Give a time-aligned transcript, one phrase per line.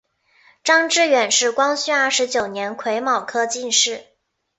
[0.63, 4.07] 张智远是光绪二十九年癸卯科进士。